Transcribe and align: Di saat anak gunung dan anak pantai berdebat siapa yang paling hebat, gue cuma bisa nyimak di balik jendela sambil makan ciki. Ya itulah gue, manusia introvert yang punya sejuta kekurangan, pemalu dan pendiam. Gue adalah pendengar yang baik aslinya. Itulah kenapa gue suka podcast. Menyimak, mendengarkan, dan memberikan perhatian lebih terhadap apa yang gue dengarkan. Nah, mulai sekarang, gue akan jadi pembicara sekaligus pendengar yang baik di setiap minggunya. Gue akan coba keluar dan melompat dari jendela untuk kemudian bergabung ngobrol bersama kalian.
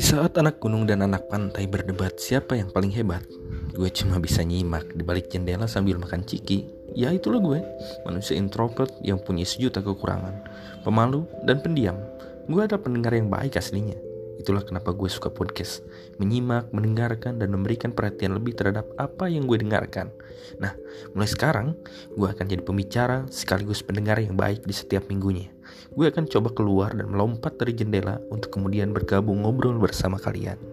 Di 0.00 0.08
saat 0.08 0.32
anak 0.40 0.64
gunung 0.64 0.88
dan 0.88 1.04
anak 1.04 1.28
pantai 1.28 1.68
berdebat 1.68 2.16
siapa 2.16 2.56
yang 2.56 2.72
paling 2.72 2.88
hebat, 2.88 3.20
gue 3.76 3.84
cuma 3.92 4.16
bisa 4.16 4.40
nyimak 4.40 4.96
di 4.96 5.04
balik 5.04 5.28
jendela 5.28 5.68
sambil 5.68 6.00
makan 6.00 6.24
ciki. 6.24 6.64
Ya 6.96 7.12
itulah 7.12 7.36
gue, 7.36 7.60
manusia 8.08 8.32
introvert 8.40 8.88
yang 9.04 9.20
punya 9.20 9.44
sejuta 9.44 9.84
kekurangan, 9.84 10.40
pemalu 10.88 11.28
dan 11.44 11.60
pendiam. 11.60 12.00
Gue 12.48 12.64
adalah 12.64 12.80
pendengar 12.80 13.12
yang 13.12 13.28
baik 13.28 13.60
aslinya. 13.60 14.00
Itulah 14.40 14.64
kenapa 14.64 14.96
gue 14.96 15.12
suka 15.12 15.28
podcast. 15.28 15.84
Menyimak, 16.16 16.72
mendengarkan, 16.72 17.36
dan 17.36 17.52
memberikan 17.52 17.92
perhatian 17.92 18.32
lebih 18.32 18.56
terhadap 18.56 18.88
apa 18.96 19.28
yang 19.28 19.44
gue 19.44 19.60
dengarkan. 19.60 20.08
Nah, 20.56 20.72
mulai 21.12 21.28
sekarang, 21.28 21.76
gue 22.16 22.24
akan 22.24 22.48
jadi 22.48 22.64
pembicara 22.64 23.28
sekaligus 23.28 23.84
pendengar 23.84 24.16
yang 24.16 24.32
baik 24.32 24.64
di 24.64 24.72
setiap 24.72 25.12
minggunya. 25.12 25.52
Gue 25.90 26.06
akan 26.06 26.30
coba 26.30 26.54
keluar 26.54 26.90
dan 26.94 27.10
melompat 27.10 27.58
dari 27.58 27.74
jendela 27.74 28.22
untuk 28.30 28.54
kemudian 28.54 28.94
bergabung 28.94 29.42
ngobrol 29.42 29.76
bersama 29.80 30.16
kalian. 30.16 30.69